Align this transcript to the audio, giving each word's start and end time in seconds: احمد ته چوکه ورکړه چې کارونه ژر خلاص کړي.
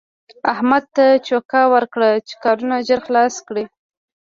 احمد 0.53 0.83
ته 0.95 1.05
چوکه 1.27 1.59
ورکړه 1.73 2.09
چې 2.27 2.33
کارونه 2.43 2.75
ژر 2.87 2.99
خلاص 3.07 3.35
کړي. 3.47 3.65